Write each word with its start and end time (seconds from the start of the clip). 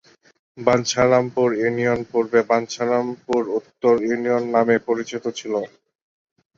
Bancharampur 0.57 1.49
union 1.57 1.99
পূর্বে 2.11 2.39
বাঞ্ছারামপুর 2.49 3.41
উত্তর 3.59 3.93
union 4.05 4.43
নামে 4.55 4.75
পরিচিত 4.87 5.23
ছিল। 5.39 5.53